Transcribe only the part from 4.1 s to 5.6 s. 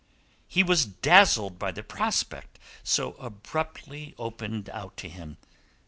opened out to him.